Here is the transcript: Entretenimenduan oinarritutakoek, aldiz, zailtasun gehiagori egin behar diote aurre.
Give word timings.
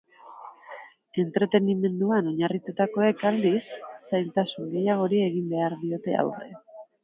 Entretenimenduan 1.23 2.31
oinarritutakoek, 2.33 3.23
aldiz, 3.33 3.61
zailtasun 4.09 4.75
gehiagori 4.75 5.23
egin 5.31 5.49
behar 5.57 5.81
diote 5.87 6.21
aurre. 6.27 6.53